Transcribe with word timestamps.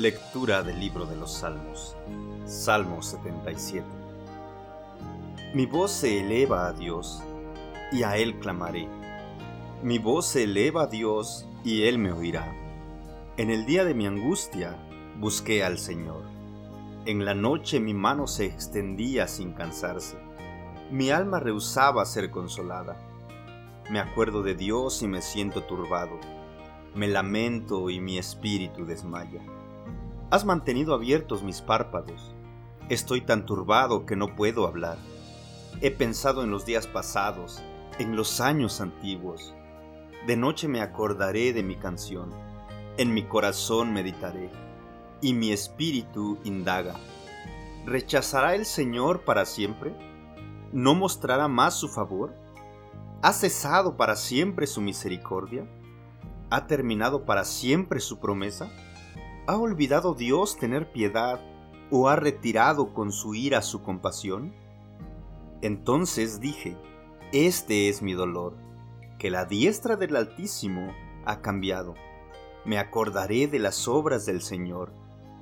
Lectura 0.00 0.62
del 0.62 0.80
libro 0.80 1.04
de 1.04 1.14
los 1.14 1.30
Salmos. 1.30 1.94
Salmo 2.46 3.02
77. 3.02 3.86
Mi 5.52 5.66
voz 5.66 5.90
se 5.90 6.20
eleva 6.20 6.68
a 6.68 6.72
Dios, 6.72 7.22
y 7.92 8.02
a 8.02 8.16
Él 8.16 8.38
clamaré. 8.38 8.88
Mi 9.82 9.98
voz 9.98 10.24
se 10.24 10.44
eleva 10.44 10.84
a 10.84 10.86
Dios, 10.86 11.46
y 11.64 11.82
Él 11.82 11.98
me 11.98 12.12
oirá. 12.12 12.50
En 13.36 13.50
el 13.50 13.66
día 13.66 13.84
de 13.84 13.92
mi 13.92 14.06
angustia, 14.06 14.74
busqué 15.18 15.62
al 15.62 15.76
Señor. 15.76 16.22
En 17.04 17.26
la 17.26 17.34
noche 17.34 17.78
mi 17.78 17.92
mano 17.92 18.26
se 18.26 18.46
extendía 18.46 19.28
sin 19.28 19.52
cansarse. 19.52 20.16
Mi 20.90 21.10
alma 21.10 21.40
rehusaba 21.40 22.06
ser 22.06 22.30
consolada. 22.30 22.96
Me 23.90 24.00
acuerdo 24.00 24.42
de 24.42 24.54
Dios 24.54 25.02
y 25.02 25.08
me 25.08 25.20
siento 25.20 25.64
turbado. 25.64 26.18
Me 26.94 27.06
lamento 27.06 27.90
y 27.90 28.00
mi 28.00 28.16
espíritu 28.16 28.86
desmaya. 28.86 29.42
Has 30.30 30.44
mantenido 30.44 30.94
abiertos 30.94 31.42
mis 31.42 31.60
párpados. 31.60 32.36
Estoy 32.88 33.20
tan 33.20 33.46
turbado 33.46 34.06
que 34.06 34.14
no 34.14 34.36
puedo 34.36 34.64
hablar. 34.64 34.96
He 35.80 35.90
pensado 35.90 36.44
en 36.44 36.52
los 36.52 36.64
días 36.64 36.86
pasados, 36.86 37.60
en 37.98 38.14
los 38.14 38.40
años 38.40 38.80
antiguos. 38.80 39.52
De 40.28 40.36
noche 40.36 40.68
me 40.68 40.82
acordaré 40.82 41.52
de 41.52 41.64
mi 41.64 41.74
canción. 41.74 42.30
En 42.96 43.12
mi 43.12 43.24
corazón 43.24 43.92
meditaré, 43.92 44.50
y 45.20 45.34
mi 45.34 45.50
espíritu 45.50 46.38
indaga. 46.44 46.94
¿Rechazará 47.84 48.54
el 48.54 48.66
Señor 48.66 49.24
para 49.24 49.44
siempre? 49.44 49.96
¿No 50.70 50.94
mostrará 50.94 51.48
más 51.48 51.74
su 51.74 51.88
favor? 51.88 52.36
¿Ha 53.20 53.32
cesado 53.32 53.96
para 53.96 54.14
siempre 54.14 54.68
su 54.68 54.80
misericordia? 54.80 55.66
¿Ha 56.50 56.68
terminado 56.68 57.24
para 57.24 57.44
siempre 57.44 57.98
su 57.98 58.20
promesa? 58.20 58.70
¿Ha 59.50 59.56
olvidado 59.56 60.14
Dios 60.14 60.56
tener 60.56 60.92
piedad 60.92 61.40
o 61.90 62.08
ha 62.08 62.14
retirado 62.14 62.94
con 62.94 63.10
su 63.10 63.34
ira 63.34 63.62
su 63.62 63.82
compasión? 63.82 64.54
Entonces 65.60 66.38
dije, 66.38 66.76
Este 67.32 67.88
es 67.88 68.00
mi 68.00 68.12
dolor, 68.12 68.54
que 69.18 69.28
la 69.28 69.46
diestra 69.46 69.96
del 69.96 70.14
Altísimo 70.14 70.94
ha 71.26 71.40
cambiado. 71.40 71.96
Me 72.64 72.78
acordaré 72.78 73.48
de 73.48 73.58
las 73.58 73.88
obras 73.88 74.24
del 74.24 74.40
Señor, 74.40 74.92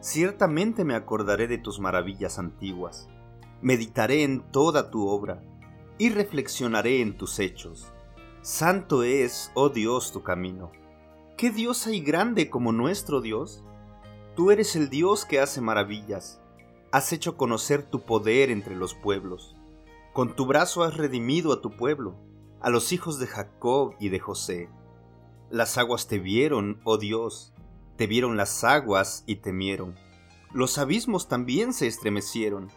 ciertamente 0.00 0.82
me 0.82 0.96
acordaré 0.96 1.46
de 1.46 1.58
tus 1.58 1.78
maravillas 1.78 2.40
antiguas. 2.40 3.08
Meditaré 3.60 4.24
en 4.24 4.40
toda 4.50 4.90
tu 4.90 5.06
obra 5.06 5.44
y 5.98 6.08
reflexionaré 6.10 7.02
en 7.02 7.16
tus 7.16 7.38
hechos. 7.38 7.92
Santo 8.40 9.04
es, 9.04 9.52
oh 9.54 9.68
Dios, 9.68 10.10
tu 10.10 10.24
camino. 10.24 10.72
¿Qué 11.36 11.52
Dios 11.52 11.86
hay 11.86 12.00
grande 12.00 12.50
como 12.50 12.72
nuestro 12.72 13.20
Dios? 13.20 13.62
Tú 14.34 14.50
eres 14.50 14.76
el 14.76 14.88
Dios 14.88 15.26
que 15.26 15.40
hace 15.40 15.60
maravillas. 15.60 16.40
Has 16.90 17.12
hecho 17.12 17.36
conocer 17.36 17.82
tu 17.82 18.00
poder 18.00 18.50
entre 18.50 18.74
los 18.74 18.94
pueblos. 18.94 19.54
Con 20.14 20.34
tu 20.34 20.46
brazo 20.46 20.82
has 20.84 20.96
redimido 20.96 21.52
a 21.52 21.60
tu 21.60 21.76
pueblo, 21.76 22.16
a 22.62 22.70
los 22.70 22.92
hijos 22.92 23.18
de 23.18 23.26
Jacob 23.26 23.94
y 24.00 24.08
de 24.08 24.20
José. 24.20 24.70
Las 25.50 25.76
aguas 25.76 26.08
te 26.08 26.18
vieron, 26.18 26.80
oh 26.84 26.96
Dios, 26.96 27.52
te 27.96 28.06
vieron 28.06 28.38
las 28.38 28.64
aguas 28.64 29.22
y 29.26 29.36
temieron. 29.36 29.96
Los 30.50 30.78
abismos 30.78 31.28
también 31.28 31.74
se 31.74 31.86
estremecieron, 31.86 32.70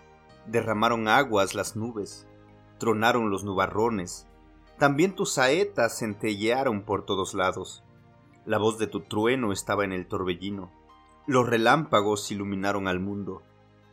derramaron 0.47 1.08
aguas 1.08 1.56
las 1.56 1.78
nubes, 1.78 2.28
tronaron 2.80 3.30
los 3.30 3.45
nubarrones, 3.45 4.28
también 4.78 5.16
tus 5.16 5.31
saetas 5.31 6.00
centellearon 6.00 6.84
por 6.84 7.06
todos 7.06 7.34
lados. 7.34 7.86
La 8.45 8.58
voz 8.58 8.78
de 8.78 8.88
tu 8.88 9.02
trueno 9.02 9.53
estaba 9.53 9.86
en 9.86 9.94
el 9.94 10.06
torbellino 10.06 10.69
los 11.28 11.48
relámpagos 11.48 12.31
iluminaron 12.31 12.88
al 12.88 13.00
mundo. 13.00 13.42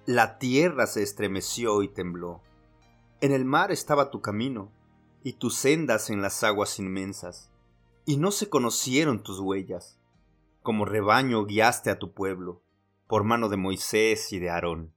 La 0.04 0.38
tierra 0.38 0.86
se 0.86 1.02
estremeció 1.02 1.82
y 1.82 1.88
tembló. 1.88 2.42
En 3.20 3.32
el 3.32 3.44
mar 3.44 3.70
estaba 3.72 4.10
tu 4.10 4.20
camino, 4.20 4.70
y 5.22 5.34
tus 5.34 5.54
sendas 5.54 6.10
en 6.10 6.20
las 6.20 6.42
aguas 6.42 6.78
inmensas, 6.78 7.50
y 8.04 8.16
no 8.16 8.32
se 8.32 8.48
conocieron 8.48 9.22
tus 9.22 9.38
huellas. 9.38 9.98
Como 10.62 10.84
rebaño 10.84 11.44
guiaste 11.46 11.90
a 11.90 11.98
tu 11.98 12.12
pueblo, 12.12 12.62
por 13.06 13.24
mano 13.24 13.48
de 13.48 13.56
Moisés 13.56 14.32
y 14.32 14.38
de 14.38 14.50
Aarón. 14.50 14.92